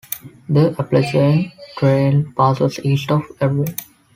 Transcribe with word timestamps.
The 0.49 0.75
Appalachian 0.79 1.51
Trail 1.77 2.25
passes 2.35 2.79
east 2.83 3.11
of 3.11 3.21
Erwin. 3.39 3.75